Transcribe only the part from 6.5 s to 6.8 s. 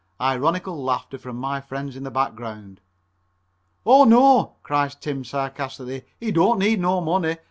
need